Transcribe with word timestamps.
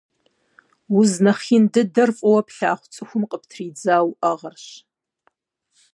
Уз 0.97 1.11
нэхъ 1.23 1.47
ин 1.55 1.65
дыдэр 1.73 2.09
фӀыуэ 2.17 2.41
плъагъу 2.47 2.89
цӀыхум 2.93 3.23
къыптридза 3.29 3.95
уӀэгъэрщ. 4.09 4.65